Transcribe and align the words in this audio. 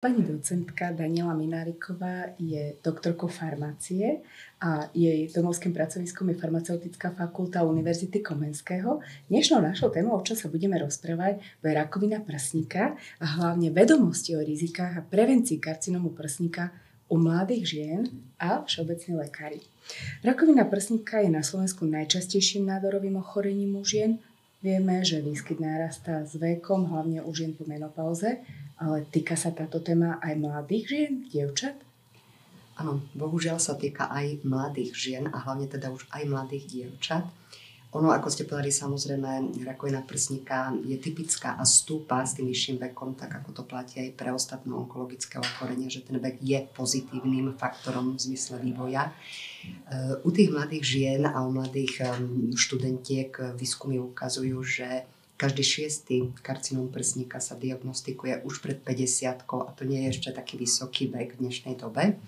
Pani 0.00 0.22
docentka 0.22 0.92
Daniela 0.92 1.34
Mináriková 1.34 2.30
je 2.38 2.78
doktorkou 2.84 3.26
farmácie 3.26 4.22
a 4.62 4.86
jej 4.94 5.26
domovským 5.26 5.74
pracoviskom 5.74 6.30
je 6.30 6.38
farmaceutická 6.38 7.10
fakulta 7.18 7.66
Univerzity 7.66 8.22
Komenského. 8.22 9.02
Dnešnou 9.26 9.58
našou 9.58 9.90
témou, 9.90 10.14
o 10.14 10.22
čom 10.22 10.38
sa 10.38 10.46
budeme 10.46 10.78
rozprávať, 10.78 11.42
je 11.42 11.74
rakovina 11.74 12.22
prsníka 12.22 12.94
a 13.18 13.26
hlavne 13.26 13.74
vedomosti 13.74 14.38
o 14.38 14.46
rizikách 14.46 15.02
a 15.02 15.02
prevencii 15.02 15.58
karcinomu 15.58 16.14
prsníka 16.14 16.70
u 17.10 17.18
mladých 17.18 17.66
žien 17.66 18.06
a 18.38 18.62
všeobecní 18.62 19.18
lekári. 19.18 19.58
Rakovina 20.22 20.62
prsníka 20.62 21.26
je 21.26 21.30
na 21.34 21.42
Slovensku 21.42 21.82
najčastejším 21.90 22.70
nádorovým 22.70 23.18
ochorením 23.18 23.74
u 23.74 23.82
žien. 23.82 24.22
Vieme, 24.58 25.06
že 25.06 25.22
výskyt 25.22 25.62
narastá 25.62 26.26
s 26.26 26.34
vekom, 26.34 26.90
hlavne 26.90 27.22
u 27.22 27.30
žien 27.30 27.54
po 27.54 27.62
menopauze 27.62 28.42
ale 28.78 29.02
týka 29.10 29.34
sa 29.34 29.50
táto 29.50 29.82
téma 29.82 30.22
aj 30.22 30.38
mladých 30.38 30.84
žien, 30.86 31.12
dievčat? 31.26 31.76
Áno, 32.78 33.02
bohužiaľ 33.18 33.58
sa 33.58 33.74
týka 33.74 34.06
aj 34.06 34.46
mladých 34.46 34.94
žien 34.94 35.24
a 35.34 35.42
hlavne 35.42 35.66
teda 35.66 35.90
už 35.90 36.06
aj 36.14 36.22
mladých 36.30 36.64
dievčat. 36.70 37.26
Ono, 37.96 38.12
ako 38.12 38.28
ste 38.28 38.44
povedali, 38.44 38.68
samozrejme, 38.68 39.64
rakovina 39.64 40.04
prsníka 40.04 40.76
je 40.84 40.92
typická 41.00 41.56
a 41.56 41.64
stúpa 41.64 42.20
s 42.20 42.36
tým 42.36 42.52
vyšším 42.52 42.76
vekom, 42.92 43.16
tak 43.16 43.40
ako 43.40 43.56
to 43.56 43.62
platí 43.64 44.04
aj 44.04 44.12
pre 44.12 44.28
ostatné 44.28 44.76
onkologické 44.76 45.40
ochorenia, 45.40 45.88
že 45.88 46.04
ten 46.04 46.20
vek 46.20 46.36
je 46.36 46.68
pozitívnym 46.76 47.56
faktorom 47.56 48.12
v 48.12 48.28
zmysle 48.28 48.60
vývoja. 48.60 49.08
E, 49.08 49.12
u 50.20 50.28
tých 50.28 50.52
mladých 50.52 50.84
žien 50.84 51.22
a 51.24 51.40
u 51.40 51.48
mladých 51.48 52.04
študentiek 52.60 53.56
výskumy 53.56 53.96
ukazujú, 53.96 54.60
že 54.60 55.08
každý 55.38 55.62
šiestý 55.62 56.34
karcinom 56.42 56.90
prsníka 56.90 57.38
sa 57.38 57.54
diagnostikuje 57.54 58.42
už 58.42 58.58
pred 58.58 58.82
50 58.82 59.46
a 59.46 59.70
to 59.70 59.86
nie 59.86 60.02
je 60.04 60.18
ešte 60.18 60.34
taký 60.34 60.58
vysoký 60.58 61.06
vek 61.06 61.38
v 61.38 61.40
dnešnej 61.46 61.78
dobe. 61.78 62.18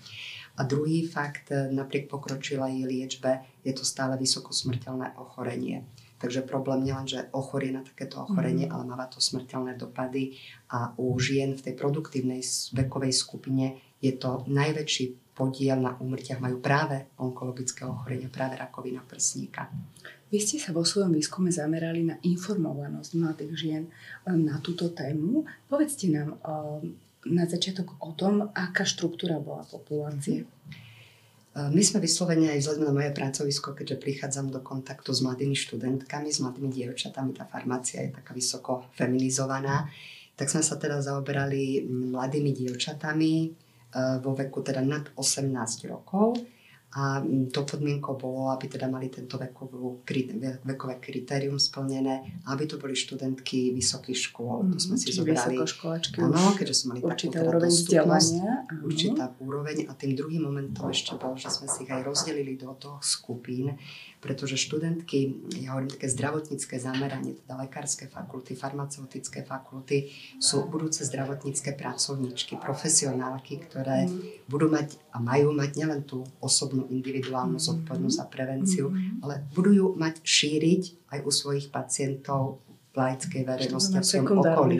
A 0.55 0.61
druhý 0.63 1.03
fakt, 1.03 1.51
napriek 1.51 2.07
pokročilej 2.07 2.87
liečbe, 2.87 3.43
je 3.67 3.75
to 3.75 3.83
stále 3.83 4.15
vysoko 4.15 4.55
smrteľné 4.55 5.19
ochorenie. 5.19 5.83
Takže 6.23 6.45
problém 6.45 6.85
nielen, 6.87 7.09
že 7.09 7.27
ochorie 7.33 7.73
na 7.73 7.83
takéto 7.83 8.23
ochorenie, 8.23 8.69
mm. 8.69 8.71
ale 8.71 8.83
má 8.85 9.09
to 9.09 9.17
smrteľné 9.17 9.73
dopady 9.75 10.37
a 10.69 10.93
u 10.95 11.17
žien 11.17 11.57
v 11.57 11.65
tej 11.67 11.73
produktívnej 11.75 12.45
vekovej 12.77 13.11
skupine 13.11 13.81
je 13.99 14.13
to 14.15 14.45
najväčší 14.47 15.33
podiel 15.33 15.81
na 15.81 15.97
úmrtiach 15.97 16.37
majú 16.37 16.61
práve 16.61 17.09
onkologické 17.17 17.87
ochorenia, 17.89 18.29
práve 18.29 18.53
rakovina 18.59 19.01
prsníka. 19.01 19.73
Vy 20.31 20.39
ste 20.39 20.63
sa 20.63 20.71
vo 20.71 20.87
svojom 20.87 21.11
výskume 21.11 21.51
zamerali 21.51 22.07
na 22.07 22.15
informovanosť 22.23 23.11
mladých 23.19 23.53
žien 23.59 23.83
eh, 23.83 24.31
na 24.31 24.63
túto 24.63 24.87
tému. 24.87 25.43
Povedzte 25.67 26.07
nám 26.07 26.39
eh, 26.39 26.95
na 27.27 27.43
začiatok 27.43 27.99
o 27.99 28.15
tom, 28.15 28.47
aká 28.55 28.87
štruktúra 28.87 29.43
bola 29.43 29.67
populácie. 29.67 30.47
Eh, 30.47 31.67
my 31.75 31.83
sme 31.83 31.99
vyslovene 31.99 32.47
aj 32.55 32.63
vzhľadom 32.63 32.87
na 32.87 32.95
moje 32.95 33.11
pracovisko, 33.11 33.75
keďže 33.75 33.99
prichádzam 33.99 34.55
do 34.55 34.63
kontaktu 34.63 35.11
s 35.11 35.19
mladými 35.19 35.51
študentkami, 35.51 36.31
s 36.31 36.39
mladými 36.39 36.71
dievčatami, 36.71 37.35
tá 37.35 37.43
farmácia 37.43 37.99
je 38.07 38.15
taká 38.15 38.31
vysoko 38.31 38.87
feminizovaná, 38.95 39.91
tak 40.39 40.47
sme 40.47 40.63
sa 40.63 40.79
teda 40.79 41.03
zaoberali 41.03 41.85
mladými 41.85 42.55
dievčatami 42.55 43.51
vo 44.23 44.31
veku 44.31 44.63
teda 44.63 44.79
nad 44.79 45.11
18 45.19 45.51
rokov 45.91 46.39
a 46.91 47.23
to 47.55 47.63
podmienkou 47.63 48.19
bolo, 48.19 48.51
aby 48.51 48.67
teda 48.67 48.91
mali 48.91 49.07
tento 49.07 49.39
vekovú, 49.39 50.03
vekové 50.67 50.99
kritérium 50.99 51.55
splnené, 51.55 52.43
aby 52.51 52.67
to 52.67 52.75
boli 52.75 52.99
študentky 52.99 53.71
vysokých 53.71 54.19
škôl. 54.27 54.67
Mm, 54.67 54.75
to 54.75 54.77
sme 54.83 54.95
si 54.99 55.07
zobrali. 55.15 55.55
Áno, 56.19 56.51
keďže 56.51 56.75
sme 56.83 56.87
mali 56.91 56.99
určitá 56.99 57.39
takú 57.39 57.47
teda 57.47 57.47
úroveň 57.47 57.71
vzdelania. 57.71 58.51
Určitá 58.83 59.25
úroveň 59.39 59.77
a 59.87 59.95
tým 59.95 60.19
druhým 60.19 60.43
momentom 60.43 60.91
ešte 60.91 61.15
bol, 61.15 61.39
že 61.39 61.47
sme 61.47 61.71
si 61.71 61.87
ich 61.87 61.91
aj 61.95 62.03
rozdelili 62.03 62.59
do 62.59 62.75
toho 62.75 62.99
skupín, 62.99 63.79
pretože 64.19 64.59
študentky, 64.59 65.47
ja 65.63 65.71
hovorím 65.79 65.95
také 65.95 66.11
zdravotnícke 66.11 66.75
zameranie, 66.75 67.39
teda 67.39 67.55
lekárske 67.55 68.11
fakulty, 68.11 68.51
farmaceutické 68.59 69.47
fakulty, 69.47 70.11
sú 70.43 70.67
budúce 70.67 71.07
zdravotnícke 71.07 71.71
pracovníčky, 71.71 72.59
profesionálky, 72.59 73.63
ktoré 73.63 74.11
mm. 74.11 74.51
budú 74.51 74.67
mať 74.67 74.99
a 75.15 75.23
majú 75.23 75.55
mať 75.55 75.69
nielen 75.79 76.03
tú 76.03 76.27
osobnú 76.43 76.80
individuálnu 76.89 77.59
mm. 77.59 77.65
zodpovednosť 77.67 78.17
za 78.17 78.25
prevenciu, 78.25 78.85
mm. 78.89 79.21
ale 79.21 79.45
budú 79.53 79.71
ju 79.75 79.87
mať 79.93 80.23
šíriť 80.23 81.11
aj 81.13 81.19
u 81.27 81.31
svojich 81.31 81.67
pacientov 81.69 82.63
v 82.91 82.95
laickej 82.95 83.43
verejnosti 83.47 83.95
a 83.95 84.03
v 84.03 84.07
svojom 84.07 84.27
okolí. 84.41 84.77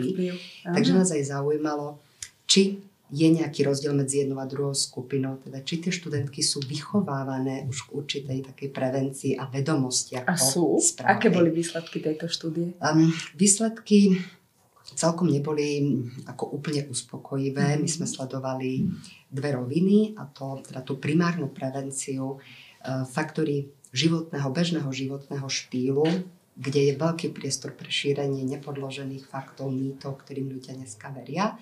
Takže 0.64 0.92
nás 0.92 1.08
aj 1.12 1.32
zaujímalo, 1.32 2.00
či 2.44 2.82
je 3.12 3.28
nejaký 3.28 3.68
rozdiel 3.68 3.92
medzi 3.92 4.24
jednou 4.24 4.40
a 4.40 4.48
druhou 4.48 4.72
skupinou, 4.72 5.36
teda 5.44 5.60
či 5.60 5.84
tie 5.84 5.92
študentky 5.92 6.40
sú 6.40 6.64
vychovávané 6.64 7.68
už 7.68 7.84
k 7.84 7.88
určitej 7.92 8.38
takej 8.48 8.68
prevencii 8.72 9.32
a 9.36 9.44
vedomosti. 9.52 10.16
Ako 10.16 10.32
a 10.32 10.34
sú? 10.40 10.64
Správne. 10.80 11.20
Aké 11.20 11.28
boli 11.28 11.52
výsledky 11.52 12.00
tejto 12.00 12.32
štúdie? 12.32 12.72
Um, 12.80 13.12
výsledky 13.36 14.16
celkom 14.94 15.28
neboli 15.28 16.00
ako 16.28 16.56
úplne 16.56 16.86
uspokojivé. 16.88 17.76
My 17.80 17.88
sme 17.88 18.06
sledovali 18.08 18.86
dve 19.28 19.56
roviny, 19.56 20.16
a 20.16 20.28
to 20.28 20.60
teda 20.64 20.84
tú 20.84 21.00
primárnu 21.00 21.50
prevenciu, 21.50 22.38
uh, 22.38 23.04
faktory 23.08 23.68
životného, 23.92 24.48
bežného 24.48 24.88
životného 24.88 25.48
štýlu, 25.48 26.06
kde 26.52 26.92
je 26.92 27.00
veľký 27.00 27.32
priestor 27.32 27.72
pre 27.72 27.88
šírenie 27.88 28.44
nepodložených 28.44 29.24
faktov, 29.24 29.72
mýtov, 29.72 30.20
ktorým 30.20 30.52
ľudia 30.52 30.76
dneska 30.76 31.08
veria. 31.08 31.56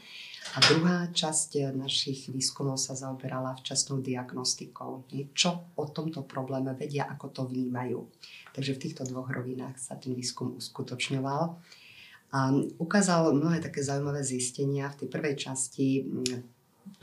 A 0.51 0.59
druhá 0.67 1.07
časť 1.15 1.71
našich 1.79 2.27
výskumov 2.27 2.75
sa 2.75 2.99
zaoberala 2.99 3.55
včasnou 3.55 4.03
diagnostikou. 4.03 5.07
Čo 5.31 5.71
o 5.79 5.85
tomto 5.87 6.27
probléme 6.27 6.75
vedia, 6.75 7.07
ako 7.07 7.27
to 7.31 7.43
vnímajú. 7.47 8.03
Takže 8.51 8.75
v 8.75 8.83
týchto 8.83 9.03
dvoch 9.07 9.31
rovinách 9.31 9.79
sa 9.79 9.95
ten 9.95 10.11
výskum 10.11 10.59
uskutočňoval. 10.59 11.55
Ukázal 12.79 13.35
mnohé 13.35 13.59
také 13.59 13.83
zaujímavé 13.83 14.23
zistenia. 14.23 14.91
V 14.95 15.05
tej 15.05 15.09
prvej 15.11 15.35
časti 15.35 16.07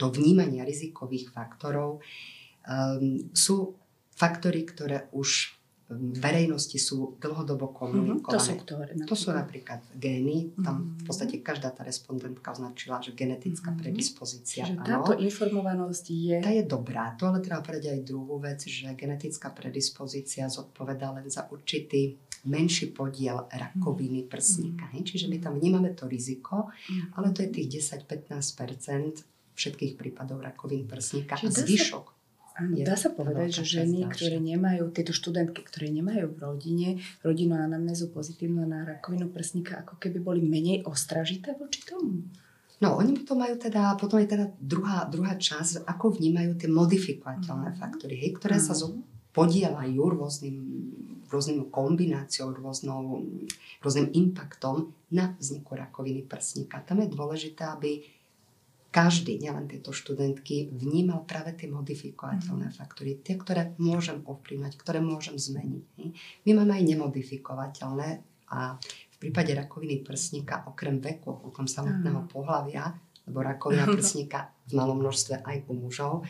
to 0.00 0.08
vnímania 0.08 0.64
rizikových 0.64 1.36
faktorov 1.36 2.00
um, 2.00 3.28
sú 3.36 3.76
faktory, 4.16 4.64
ktoré 4.64 5.12
už 5.12 5.57
verejnosti 5.96 6.76
sú 6.76 7.16
dlhodobo 7.16 7.72
komunikované. 7.72 8.20
Mm-hmm. 8.20 8.36
To 8.36 8.40
sú 8.40 8.52
ktoré? 8.60 8.92
To 9.08 9.16
sú 9.16 9.28
napríklad 9.32 9.80
gény. 9.96 10.52
Tam 10.60 10.76
mm-hmm. 10.84 11.00
v 11.00 11.04
podstate 11.08 11.34
každá 11.40 11.72
tá 11.72 11.80
respondentka 11.80 12.52
označila, 12.52 13.00
že 13.00 13.16
genetická 13.16 13.72
mm-hmm. 13.72 13.80
predispozícia. 13.80 14.68
Čiže 14.68 14.84
táto 14.84 15.16
informovanosť 15.16 16.04
je... 16.12 16.36
Tá 16.44 16.52
je 16.52 16.64
dobrá. 16.68 17.16
To 17.16 17.32
ale 17.32 17.40
treba 17.40 17.64
povedať 17.64 17.96
aj 17.96 18.00
druhú 18.04 18.36
vec, 18.36 18.60
že 18.68 18.92
genetická 18.92 19.48
predispozícia 19.48 20.44
zodpovedá 20.52 21.08
len 21.16 21.32
za 21.32 21.48
určitý 21.48 22.20
menší 22.44 22.92
podiel 22.92 23.48
rakoviny 23.48 24.28
prsníka. 24.28 24.92
Mm-hmm. 24.92 25.08
Čiže 25.08 25.26
my 25.32 25.36
tam 25.40 25.56
vnímame 25.56 25.96
to 25.96 26.04
riziko, 26.04 26.68
ale 27.16 27.32
to 27.32 27.48
je 27.48 27.64
tých 27.64 27.80
10-15% 27.96 29.24
všetkých 29.56 29.96
prípadov 29.96 30.44
rakoviny 30.44 30.84
prsníka 30.84 31.34
Čiže 31.34 31.48
a 31.48 31.56
zvyšok 31.64 32.17
Áno, 32.58 32.74
dá 32.82 32.98
sa 32.98 33.14
povedať, 33.14 33.62
že 33.62 33.78
ženy, 33.78 34.10
ktoré 34.10 34.42
nemajú, 34.42 34.90
tieto 34.90 35.14
študentky, 35.14 35.62
ktoré 35.62 35.94
nemajú 35.94 36.34
v 36.34 36.38
rodine 36.42 36.88
rodinu 37.22 37.54
anamnézu 37.54 38.10
pozitívnu 38.10 38.66
na 38.66 38.82
rakovinu 38.82 39.30
prsníka, 39.30 39.86
ako 39.86 39.94
keby 40.02 40.18
boli 40.18 40.42
menej 40.42 40.82
ostražité 40.82 41.54
voči 41.54 41.86
tomu? 41.86 42.26
No, 42.82 42.98
oni 42.98 43.14
to 43.22 43.38
majú 43.38 43.58
teda, 43.58 43.94
potom 43.94 44.18
je 44.22 44.30
teda 44.34 44.50
druhá, 44.58 45.06
druhá 45.06 45.38
časť, 45.38 45.86
ako 45.86 46.18
vnímajú 46.18 46.58
tie 46.58 46.70
modifikovateľné 46.70 47.74
mm. 47.74 47.78
faktory, 47.78 48.14
hej, 48.18 48.38
ktoré 48.38 48.58
mm. 48.58 48.64
sa 48.66 48.74
podielajú 49.34 50.02
rôznym, 50.18 50.58
rôznym 51.30 51.70
kombináciou, 51.70 52.50
rôznou, 52.54 53.22
rôznym 53.82 54.10
impaktom 54.14 54.94
na 55.14 55.34
vzniku 55.38 55.78
rakoviny 55.78 56.26
prsníka. 56.26 56.82
Tam 56.82 56.98
je 57.02 57.10
dôležité, 57.10 57.66
aby 57.66 58.02
každý, 58.98 59.38
nielen 59.38 59.70
tieto 59.70 59.94
študentky, 59.94 60.74
vnímal 60.74 61.22
práve 61.22 61.54
tie 61.54 61.70
modifikovateľné 61.70 62.74
mm. 62.74 62.74
faktory, 62.74 63.22
tie, 63.22 63.38
ktoré 63.38 63.78
môžem 63.78 64.26
ovplyvňovať, 64.26 64.74
ktoré 64.74 64.98
môžem 64.98 65.38
zmeniť. 65.38 65.84
My 66.42 66.50
máme 66.58 66.74
aj 66.74 66.84
nemodifikovateľné 66.84 68.08
a 68.50 68.74
v 68.82 69.16
prípade 69.22 69.54
rakoviny 69.54 70.02
prsníka, 70.02 70.66
okrem 70.66 70.98
veku, 70.98 71.30
okrem 71.30 71.70
samotného 71.70 72.26
pohľavia, 72.26 72.90
lebo 73.30 73.38
rakovina 73.38 73.86
prsníka 73.86 74.50
v 74.66 74.72
malom 74.74 74.98
množstve 74.98 75.46
aj 75.46 75.56
u 75.70 75.72
mužov, 75.78 76.26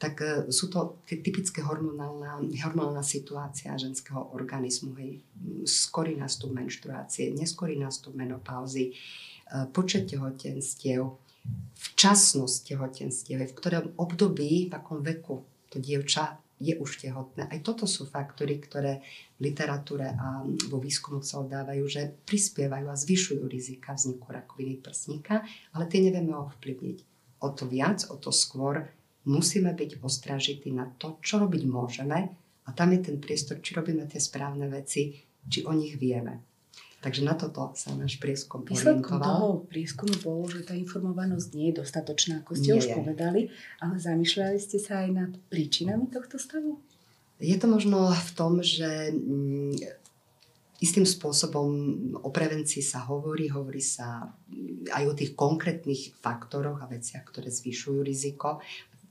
tak 0.00 0.24
e, 0.24 0.48
sú 0.48 0.72
to 0.72 1.04
typické 1.04 1.60
hormonálna, 1.60 2.40
hormonálna 2.64 3.04
situácia 3.04 3.76
ženského 3.76 4.32
organizmu. 4.32 4.96
Hej. 4.96 5.20
Skorý 5.68 6.16
nástup 6.16 6.56
menštruácie, 6.56 7.36
neskorý 7.36 7.76
nástup 7.76 8.16
menopauzy, 8.16 8.90
e, 8.90 8.92
počet 9.68 10.08
tehotenstiev, 10.08 11.20
včasnosť 11.76 12.56
tehotenstiev, 12.74 13.40
v 13.44 13.56
ktorom 13.56 13.86
období, 13.96 14.68
v 14.68 14.72
akom 14.72 15.00
veku 15.00 15.44
to 15.72 15.80
dievča 15.80 16.36
je 16.60 16.76
už 16.76 17.00
tehotné. 17.00 17.48
Aj 17.48 17.60
toto 17.64 17.88
sú 17.88 18.04
faktory, 18.04 18.60
ktoré 18.60 19.00
v 19.40 19.48
literatúre 19.48 20.12
a 20.12 20.44
vo 20.44 20.76
výskumu 20.76 21.24
sa 21.24 21.40
udávajú, 21.40 21.84
že 21.88 22.12
prispievajú 22.28 22.86
a 22.92 23.00
zvyšujú 23.00 23.48
rizika 23.48 23.96
vzniku 23.96 24.28
rakoviny 24.28 24.76
prsníka, 24.76 25.40
ale 25.72 25.88
tie 25.88 26.04
nevieme 26.04 26.36
ovplyvniť. 26.36 26.98
o 27.40 27.48
to 27.56 27.64
viac, 27.64 28.04
o 28.12 28.20
to 28.20 28.28
skôr 28.28 28.84
musíme 29.24 29.72
byť 29.72 30.04
ostražití 30.04 30.68
na 30.76 30.92
to, 31.00 31.16
čo 31.24 31.40
robiť 31.40 31.64
môžeme 31.64 32.18
a 32.64 32.68
tam 32.76 32.92
je 32.92 33.00
ten 33.08 33.16
priestor, 33.16 33.64
či 33.64 33.72
robíme 33.72 34.04
tie 34.04 34.20
správne 34.20 34.68
veci, 34.68 35.16
či 35.48 35.64
o 35.64 35.72
nich 35.72 35.96
vieme. 35.96 36.49
Takže 37.00 37.24
na 37.24 37.32
toto 37.32 37.72
sa 37.72 37.96
náš 37.96 38.20
prieskum 38.20 38.60
Výsledkom 38.60 39.24
toho 39.24 39.64
prieskumu 39.64 40.12
bolo, 40.20 40.44
že 40.52 40.68
tá 40.68 40.76
informovanosť 40.76 41.48
nie 41.56 41.72
je 41.72 41.80
dostatočná, 41.80 42.44
ako 42.44 42.52
ste 42.60 42.76
nie 42.76 42.80
už 42.80 42.86
je. 42.92 42.94
povedali, 42.94 43.40
ale 43.80 43.96
zamýšľali 43.96 44.60
ste 44.60 44.76
sa 44.76 45.08
aj 45.08 45.08
nad 45.08 45.32
príčinami 45.48 46.12
tohto 46.12 46.36
stavu? 46.36 46.76
Je 47.40 47.56
to 47.56 47.72
možno 47.72 48.12
v 48.12 48.30
tom, 48.36 48.60
že 48.60 49.16
mm, 49.16 49.80
istým 50.84 51.08
spôsobom 51.08 51.68
o 52.20 52.28
prevencii 52.28 52.84
sa 52.84 53.08
hovorí, 53.08 53.48
hovorí 53.48 53.80
sa 53.80 54.28
aj 54.92 55.04
o 55.08 55.16
tých 55.16 55.32
konkrétnych 55.32 56.12
faktoroch 56.20 56.84
a 56.84 56.86
veciach, 56.88 57.24
ktoré 57.24 57.48
zvyšujú 57.48 58.04
riziko. 58.04 58.60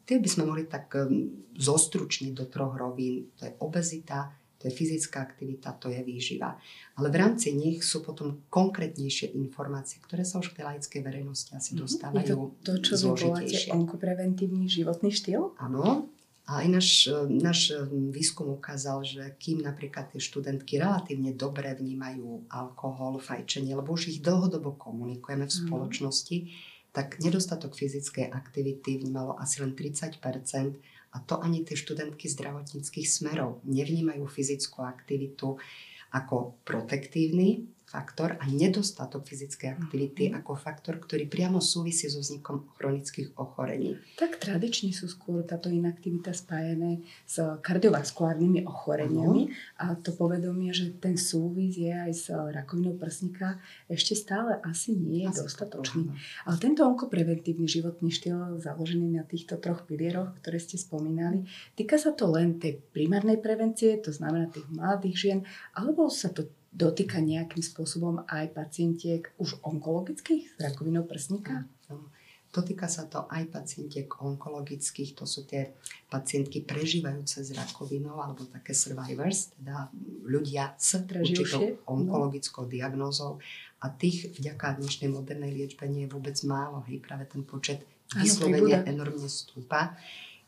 Tie 0.06 0.22
by 0.22 0.30
sme 0.30 0.46
mohli 0.46 0.70
tak 0.70 0.94
mm, 0.94 1.58
zostručniť 1.58 2.38
do 2.38 2.46
troch 2.46 2.78
rovín. 2.78 3.34
To 3.42 3.50
je 3.50 3.54
obezita, 3.66 4.30
to 4.60 4.68
je 4.68 4.74
fyzická 4.76 5.24
aktivita, 5.24 5.72
to 5.80 5.88
je 5.88 6.04
výživa. 6.04 6.60
Ale 7.00 7.08
v 7.08 7.16
rámci 7.16 7.56
nich 7.56 7.80
sú 7.80 8.04
potom 8.04 8.44
konkrétnejšie 8.52 9.32
informácie, 9.40 10.04
ktoré 10.04 10.28
sa 10.28 10.44
už 10.44 10.52
k 10.52 10.60
tej 10.60 10.66
laickej 10.76 11.02
verejnosti 11.02 11.52
asi 11.56 11.72
mhm. 11.74 11.80
dostávajú 11.80 12.20
Je 12.20 12.36
to, 12.36 12.36
to 12.68 12.72
čo 12.84 12.94
vy 13.00 13.08
voláte 13.16 13.58
onkopreventívny 13.72 14.68
životný 14.68 15.16
štýl? 15.16 15.56
Áno. 15.64 16.12
A 16.50 16.66
aj 16.66 16.68
náš, 16.68 16.90
náš 17.30 17.78
výskum 18.10 18.50
ukázal, 18.58 19.06
že 19.06 19.22
kým 19.38 19.62
napríklad 19.62 20.10
tie 20.10 20.18
študentky 20.18 20.82
relatívne 20.82 21.38
dobre 21.38 21.78
vnímajú 21.78 22.50
alkohol, 22.50 23.22
fajčenie, 23.22 23.78
lebo 23.78 23.94
už 23.94 24.18
ich 24.18 24.20
dlhodobo 24.26 24.74
komunikujeme 24.76 25.46
v 25.46 25.54
mhm. 25.54 25.62
spoločnosti, 25.70 26.38
tak 26.90 27.22
nedostatok 27.22 27.78
fyzickej 27.78 28.34
aktivity 28.34 28.98
vnímalo 28.98 29.38
asi 29.38 29.62
len 29.62 29.78
30 29.78 30.18
a 31.10 31.18
to 31.26 31.42
ani 31.42 31.66
tie 31.66 31.74
študentky 31.74 32.30
zdravotníckých 32.30 33.08
smerov 33.10 33.66
nevnímajú 33.66 34.26
fyzickú 34.30 34.86
aktivitu 34.86 35.58
ako 36.14 36.58
protektívny 36.66 37.66
faktor 37.90 38.38
a 38.38 38.46
nedostatok 38.46 39.26
fyzickej 39.26 39.74
aktivity 39.74 40.30
mm-hmm. 40.30 40.46
ako 40.46 40.54
faktor, 40.54 41.02
ktorý 41.02 41.26
priamo 41.26 41.58
súvisí 41.58 42.06
so 42.06 42.22
vznikom 42.22 42.70
chronických 42.78 43.34
ochorení. 43.42 43.98
Tak 44.22 44.38
tradične 44.38 44.94
sú 44.94 45.10
skôr 45.10 45.42
táto 45.42 45.74
inaktivita 45.74 46.30
spájené 46.30 47.02
s 47.26 47.42
kardiovaskulárnymi 47.42 48.70
ochoreniami 48.70 49.50
uh-huh. 49.50 49.82
a 49.82 49.86
to 49.98 50.14
povedomie, 50.14 50.70
že 50.70 50.94
ten 51.02 51.18
súvis 51.18 51.82
je 51.82 51.90
aj 51.90 52.12
s 52.14 52.30
rakovinou 52.30 52.94
prsníka 52.94 53.58
ešte 53.90 54.14
stále 54.14 54.62
asi 54.62 54.94
nie 54.94 55.26
je 55.26 55.34
asi 55.34 55.50
dostatočný. 55.50 56.14
Uh-huh. 56.14 56.46
Ale 56.46 56.62
tento 56.62 56.86
onkopreventívny 56.86 57.66
životný 57.66 58.14
štýl 58.14 58.62
založený 58.62 59.18
na 59.18 59.26
týchto 59.26 59.58
troch 59.58 59.90
pilieroch, 59.90 60.38
ktoré 60.38 60.62
ste 60.62 60.78
spomínali, 60.78 61.50
týka 61.74 61.98
sa 61.98 62.14
to 62.14 62.30
len 62.30 62.62
tej 62.62 62.78
primárnej 62.94 63.42
prevencie, 63.42 63.98
to 63.98 64.14
znamená 64.14 64.46
tých 64.54 64.70
mladých 64.70 65.16
žien, 65.18 65.40
alebo 65.74 66.06
sa 66.14 66.30
to 66.30 66.46
dotýka 66.70 67.18
nejakým 67.20 67.62
spôsobom 67.66 68.26
aj 68.30 68.54
pacientiek 68.54 69.26
už 69.42 69.62
onkologických 69.66 70.58
s 70.58 70.60
rakovinou 70.62 71.06
prsníka? 71.06 71.66
Dotýka 72.50 72.90
sa 72.90 73.06
to 73.06 73.30
aj 73.30 73.46
pacientiek 73.54 74.10
onkologických, 74.10 75.14
to 75.14 75.30
sú 75.30 75.46
tie 75.46 75.70
pacientky 76.10 76.66
prežívajúce 76.66 77.46
s 77.46 77.54
rakovinou 77.54 78.18
alebo 78.18 78.42
také 78.50 78.74
survivors, 78.74 79.54
teda 79.54 79.94
ľudia 80.26 80.74
s 80.74 80.98
určitou 80.98 81.62
no. 81.62 81.78
onkologickou 81.86 82.66
no. 82.66 82.72
diagnózou 82.74 83.38
a 83.86 83.94
tých 83.94 84.34
vďaka 84.34 84.82
dnešnej 84.82 85.14
modernej 85.14 85.54
liečbe 85.54 85.86
nie 85.86 86.10
je 86.10 86.14
vôbec 86.18 86.34
málo, 86.42 86.82
hej, 86.90 86.98
práve 86.98 87.30
ten 87.30 87.46
počet 87.46 87.86
vyslovene 88.18 88.82
enormne 88.90 89.30
stúpa. 89.30 89.94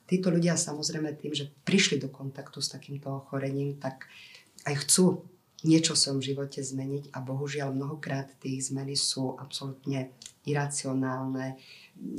Títo 0.09 0.33
ľudia 0.33 0.57
samozrejme 0.57 1.13
tým, 1.21 1.37
že 1.37 1.53
prišli 1.63 2.01
do 2.01 2.09
kontaktu 2.09 2.65
s 2.65 2.73
takýmto 2.73 3.13
ochorením, 3.13 3.77
tak 3.77 4.09
aj 4.65 4.89
chcú 4.89 5.21
niečo 5.63 5.93
v 5.93 6.01
svojom 6.01 6.21
živote 6.21 6.59
zmeniť 6.65 7.13
a 7.13 7.21
bohužiaľ 7.21 7.73
mnohokrát 7.73 8.33
tie 8.41 8.57
zmeny 8.57 8.97
sú 8.97 9.37
absolútne 9.37 10.13
iracionálne, 10.41 11.61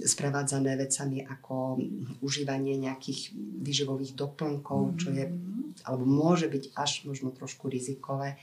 sprevádzané 0.06 0.79
vecami 0.79 1.27
ako 1.27 1.83
užívanie 2.23 2.79
nejakých 2.79 3.35
výživových 3.35 4.15
doplnkov, 4.15 4.94
čo 4.94 5.11
je, 5.11 5.27
mm-hmm. 5.27 5.83
alebo 5.91 6.05
môže 6.06 6.47
byť 6.47 6.65
až 6.79 7.03
možno 7.03 7.35
trošku 7.35 7.67
rizikové. 7.67 8.39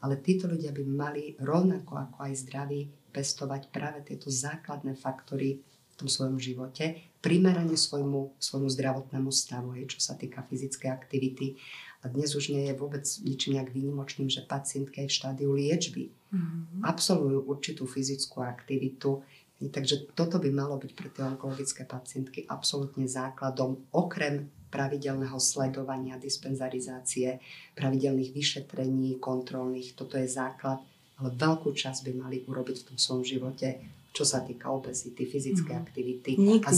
Ale 0.00 0.18
títo 0.18 0.48
ľudia 0.50 0.74
by 0.74 0.82
mali 0.82 1.22
rovnako 1.38 2.10
ako 2.10 2.18
aj 2.26 2.32
zdraví 2.42 2.80
pestovať 3.14 3.70
práve 3.70 4.02
tieto 4.02 4.32
základné 4.32 4.96
faktory 4.98 5.60
v 6.00 6.08
tom 6.08 6.08
svojom 6.08 6.40
živote, 6.40 6.96
primerane 7.20 7.76
svojmu, 7.76 8.40
svojmu 8.40 8.72
zdravotnému 8.72 9.28
stavu, 9.28 9.76
čo 9.84 10.00
sa 10.00 10.16
týka 10.16 10.40
fyzickej 10.48 10.88
aktivity 10.88 11.60
a 12.00 12.08
dnes 12.08 12.32
už 12.32 12.56
nie 12.56 12.64
je 12.64 12.74
vôbec 12.80 13.04
ničím 13.04 13.60
nejak 13.60 13.76
výnimočným, 13.76 14.32
že 14.32 14.48
pacientky 14.48 15.04
v 15.04 15.12
štádiu 15.12 15.52
liečby 15.52 16.08
mm-hmm. 16.08 16.80
absolvujú 16.80 17.44
určitú 17.44 17.84
fyzickú 17.84 18.40
aktivitu. 18.40 19.20
Takže 19.60 20.16
toto 20.16 20.40
by 20.40 20.48
malo 20.48 20.80
byť 20.80 20.92
pre 20.96 21.12
tie 21.12 21.28
onkologické 21.28 21.84
pacientky 21.84 22.48
absolútne 22.48 23.04
základom, 23.04 23.84
okrem 23.92 24.48
pravidelného 24.72 25.36
sledovania, 25.36 26.16
dispenzarizácie, 26.16 27.36
pravidelných 27.76 28.32
vyšetrení, 28.32 29.20
kontrolných. 29.20 29.92
Toto 29.92 30.16
je 30.16 30.24
základ, 30.24 30.80
ale 31.20 31.28
veľkú 31.36 31.76
časť 31.76 32.08
by 32.08 32.12
mali 32.16 32.36
urobiť 32.48 32.76
v 32.80 32.86
tom 32.88 32.96
svojom 32.96 33.24
živote, 33.28 33.76
čo 34.10 34.26
sa 34.26 34.42
týka 34.42 34.70
obezity, 34.74 35.22
fyzickej 35.22 35.70
mm-hmm. 35.70 35.86
aktivity 35.86 36.30
Nikdy 36.34 36.66
a 36.66 36.70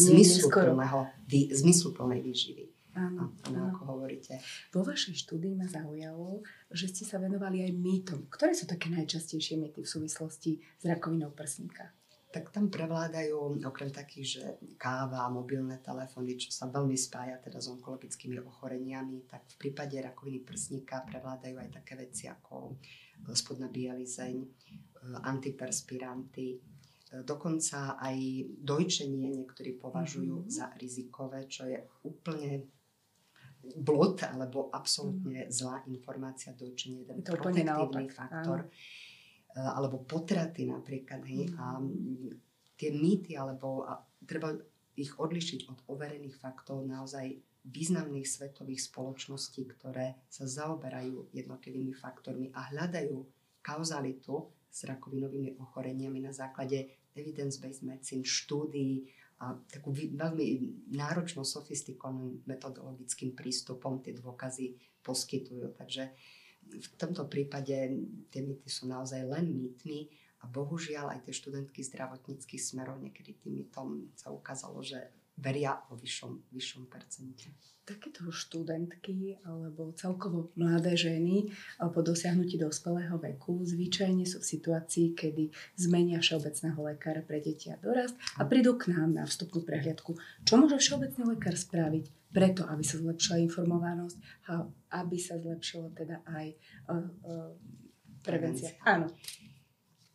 zmysluplnej 1.57 2.21
výživy. 2.21 2.65
Áno, 2.93 3.33
áno, 3.49 3.73
ako 3.73 3.83
hovoríte. 3.97 4.37
Vo 4.69 4.85
vašej 4.85 5.17
štúdii 5.25 5.57
ma 5.57 5.65
zaujalo, 5.65 6.45
že 6.69 6.93
ste 6.93 7.09
sa 7.09 7.17
venovali 7.17 7.65
aj 7.65 7.73
mýtom. 7.73 8.29
Ktoré 8.29 8.53
sú 8.53 8.69
také 8.69 8.93
najčastejšie 8.93 9.57
mýty 9.57 9.81
v 9.81 9.89
súvislosti 9.89 10.61
s 10.61 10.85
rakovinou 10.85 11.33
prsníka? 11.33 11.89
Tak 12.33 12.53
tam 12.53 12.69
prevládajú, 12.69 13.65
okrem 13.65 13.93
takých, 13.93 14.27
že 14.29 14.45
káva, 14.77 15.29
mobilné 15.33 15.81
telefóny, 15.81 16.37
čo 16.37 16.53
sa 16.53 16.69
veľmi 16.69 16.97
spája 16.97 17.41
teda 17.41 17.61
s 17.61 17.69
onkologickými 17.73 18.41
ochoreniami, 18.41 19.25
tak 19.25 19.49
v 19.57 19.69
prípade 19.69 19.97
rakoviny 20.01 20.41
prsníka 20.45 21.05
prevládajú 21.09 21.61
aj 21.61 21.69
také 21.81 21.97
veci 21.97 22.29
ako 22.29 22.77
spodná 23.37 23.69
bielizeň, 23.69 24.37
e, 24.41 24.49
antiperspiranty, 25.29 26.72
dokonca 27.21 28.01
aj 28.01 28.17
dojčenie 28.65 29.29
niektorí 29.37 29.77
považujú 29.77 30.49
mm-hmm. 30.49 30.53
za 30.53 30.73
rizikové, 30.81 31.45
čo 31.45 31.69
je 31.69 31.77
úplne 32.09 32.65
blud 33.63 34.19
alebo 34.27 34.73
absolútne 34.75 35.47
mm. 35.47 35.53
zlá 35.53 35.85
informácia 35.87 36.51
do 36.57 36.67
učenia, 36.67 37.07
jeden 37.07 37.23
to 37.23 37.37
protektívny 37.37 38.11
faktor. 38.11 38.67
Áno. 38.67 38.73
Eh, 39.53 39.61
alebo 39.61 40.01
potraty 40.03 40.65
napríklad. 40.65 41.23
Hej, 41.29 41.53
mm. 41.53 41.61
A 41.61 41.79
tie 42.81 42.91
mýty, 42.91 43.37
alebo 43.37 43.85
a 43.85 44.01
treba 44.25 44.57
ich 44.97 45.13
odlišiť 45.13 45.69
od 45.69 45.79
overených 45.93 46.37
faktov 46.37 46.85
naozaj 46.89 47.37
významných 47.63 48.27
svetových 48.27 48.91
spoločností, 48.91 49.63
ktoré 49.71 50.19
sa 50.27 50.49
zaoberajú 50.49 51.31
jednotlivými 51.31 51.95
faktormi 51.95 52.51
a 52.51 52.75
hľadajú 52.75 53.23
kauzalitu 53.63 54.51
s 54.73 54.89
rakovinovými 54.89 55.61
ochoreniami 55.61 56.25
na 56.25 56.33
základe 56.33 56.89
evidence-based 57.13 57.85
medicine, 57.85 58.25
štúdií, 58.25 59.05
a 59.43 59.59
takú 59.67 59.91
veľmi 59.91 60.47
náročno 60.95 61.43
sofistikovaným 61.43 62.47
metodologickým 62.47 63.35
prístupom 63.35 63.99
tie 63.99 64.15
dôkazy 64.15 64.79
poskytujú. 65.03 65.75
Takže 65.75 66.15
v 66.71 66.87
tomto 66.95 67.27
prípade 67.27 67.75
tie 68.31 68.41
mýty 68.41 68.69
sú 68.71 68.87
naozaj 68.87 69.27
len 69.27 69.51
mýtmi 69.51 70.07
a 70.43 70.45
bohužiaľ 70.47 71.19
aj 71.19 71.27
tie 71.27 71.35
študentky 71.35 71.83
zdravotníckých 71.83 72.63
smerov 72.63 73.03
niekedy 73.03 73.35
tým 73.43 73.67
mýtom 73.67 74.15
sa 74.15 74.31
ukázalo, 74.31 74.79
že 74.79 75.11
veria 75.39 75.81
o 75.91 75.97
vyššom, 75.97 76.53
vyššom 76.53 76.83
percente. 76.87 77.53
Takéto 77.83 78.31
študentky 78.31 79.43
alebo 79.43 79.91
celkovo 79.99 80.55
mladé 80.55 80.95
ženy 80.95 81.49
eh, 81.49 81.89
po 81.91 81.99
dosiahnutí 82.05 82.61
dospelého 82.61 83.19
veku 83.19 83.65
zvyčajne 83.67 84.23
sú 84.23 84.39
v 84.39 84.51
situácii, 84.55 85.07
kedy 85.19 85.51
zmenia 85.75 86.23
všeobecného 86.23 86.79
lekára 86.79 87.27
pre 87.27 87.43
deti 87.43 87.73
a 87.73 87.77
dorast 87.81 88.15
a 88.39 88.47
prídu 88.47 88.79
k 88.79 88.95
nám 88.95 89.17
na 89.17 89.25
vstupnú 89.27 89.67
prehliadku. 89.67 90.15
Čo 90.47 90.55
môže 90.63 90.79
všeobecný 90.79 91.35
lekár 91.35 91.59
spraviť 91.59 92.05
preto, 92.33 92.65
aby 92.65 92.81
sa 92.81 92.97
zlepšila 92.97 93.45
informovanosť 93.45 94.17
a 94.49 94.65
aby 95.05 95.17
sa 95.21 95.37
zlepšilo 95.37 95.93
teda 95.93 96.25
aj 96.25 96.47
uh, 96.89 96.97
uh, 97.29 97.53
prevencia. 98.25 98.73
prevencia. 98.73 98.89
Áno. 98.89 99.13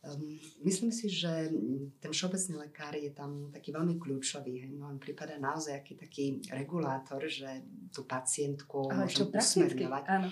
Um, 0.08 0.38
myslím 0.64 0.88
si, 0.88 1.06
že 1.06 1.52
ten 1.98 2.10
všeobecný 2.10 2.54
lekár 2.64 2.94
je 2.94 3.10
tam 3.10 3.52
taký 3.52 3.70
veľmi 3.70 4.00
kľúčový. 4.00 4.64
Hej. 4.64 4.72
No, 4.72 4.88
on 4.88 4.96
prípada 4.96 5.36
naozaj 5.36 5.76
aký 5.76 5.92
taký 5.94 6.24
regulátor, 6.48 7.28
že 7.28 7.62
tú 7.90 8.04
pacientku 8.04 8.88
Ale 8.88 9.04
môže 9.04 9.28
usmerňovať. 9.28 10.04
Áno. 10.08 10.30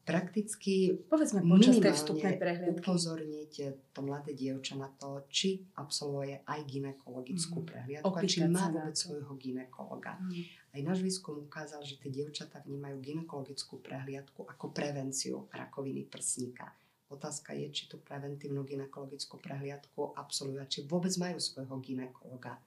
prakticky 0.00 0.96
Povedzme 1.06 1.38
počas 1.44 1.78
tej 1.78 1.92
vstupnej 1.94 2.34
prehliadky. 2.34 2.82
upozorniť 2.82 3.52
to 3.94 4.00
mladé 4.02 4.32
dievča 4.34 4.74
na 4.74 4.90
to, 4.90 5.22
či 5.30 5.62
absolvuje 5.78 6.40
aj 6.42 6.60
ginekologickú 6.66 7.62
Mhm. 7.62 7.66
prehliadku 7.68 8.10
a 8.10 8.20
či 8.26 8.42
Opýtať 8.42 8.50
má 8.50 8.64
vôbec 8.74 8.96
svojho 8.96 9.32
ginekologa. 9.38 10.18
Mm. 10.18 10.42
Aj 10.70 10.80
náš 10.82 10.98
výskum 11.02 11.46
ukázal, 11.46 11.82
že 11.82 11.98
tie 11.98 12.10
dievčatá 12.10 12.58
vnímajú 12.62 12.98
ginekologickú 12.98 13.78
prehliadku 13.78 14.50
ako 14.50 14.66
prevenciu 14.74 15.46
rakoviny 15.52 16.02
prsníka. 16.06 16.74
Otázka 17.10 17.52
je, 17.58 17.66
či 17.74 17.90
tú 17.90 17.98
preventívnu 17.98 18.62
ginekologickú 18.62 19.42
prehliadku 19.42 20.14
absolvujú, 20.14 20.62
či 20.70 20.86
vôbec 20.86 21.10
majú 21.18 21.42
svojho 21.42 21.76
ginekologa. 21.82 22.62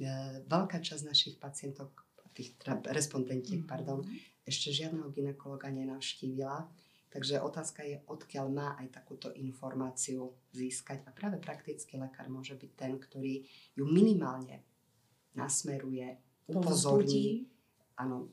E, 0.00 0.40
veľká 0.48 0.80
časť 0.80 1.04
našich 1.04 1.36
pacientok, 1.36 1.92
tých 2.32 2.56
teda 2.56 2.80
respondentiek, 2.96 3.60
Mhm. 3.60 3.68
pardon, 3.68 4.00
ešte 4.46 4.72
žiadneho 4.72 5.12
ginekologa 5.12 5.68
nenavštívila. 5.68 6.64
Takže 7.08 7.40
otázka 7.40 7.84
je, 7.84 8.00
odkiaľ 8.04 8.46
má 8.52 8.68
aj 8.80 9.00
takúto 9.00 9.32
informáciu 9.32 10.32
získať. 10.52 11.04
A 11.08 11.10
práve 11.12 11.40
praktický 11.40 11.96
lekár 11.96 12.28
môže 12.28 12.52
byť 12.52 12.70
ten, 12.76 13.00
ktorý 13.00 13.48
ju 13.76 13.84
minimálne 13.88 14.60
nasmeruje, 15.32 16.20
upozorní, 16.48 17.48
áno, 17.96 18.28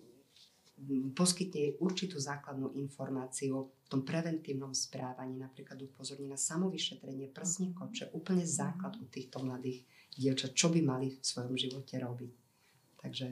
poskytne 1.16 1.80
určitú 1.80 2.20
základnú 2.20 2.76
informáciu 2.76 3.72
v 3.86 3.88
tom 3.94 4.02
preventívnom 4.02 4.74
správaní, 4.74 5.38
napríklad 5.38 5.78
upozorní 5.78 6.26
na 6.26 6.42
samovyšetrenie 6.42 7.30
prsníkov, 7.30 7.94
čo 7.94 8.10
je 8.10 8.14
úplne 8.18 8.42
základ 8.42 8.98
u 8.98 9.06
týchto 9.06 9.46
mladých 9.46 9.86
dievčat, 10.18 10.58
čo 10.58 10.74
by 10.74 10.82
mali 10.82 11.14
v 11.14 11.22
svojom 11.22 11.54
živote 11.54 12.02
robiť. 12.02 12.34
Takže 12.98 13.28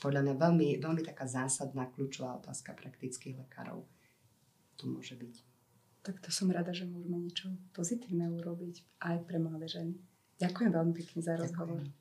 podľa 0.00 0.20
mňa 0.24 0.34
veľmi, 0.40 0.68
veľmi 0.80 1.02
taká 1.04 1.28
zásadná, 1.28 1.92
kľúčová 1.92 2.40
otázka 2.40 2.72
praktických 2.72 3.36
lekárov 3.44 3.84
tu 4.80 4.88
môže 4.88 5.12
byť. 5.12 5.34
Tak 6.00 6.24
to 6.24 6.32
som 6.32 6.48
rada, 6.48 6.72
že 6.72 6.88
môžeme 6.88 7.20
niečo 7.20 7.52
pozitívne 7.76 8.32
urobiť 8.32 9.04
aj 9.04 9.28
pre 9.28 9.36
mladé 9.36 9.68
ženy. 9.68 9.94
Ďakujem 10.40 10.72
veľmi 10.72 10.92
pekne 10.96 11.20
za 11.20 11.36
rozhovor. 11.36 11.84
Ďakujem. 11.84 11.99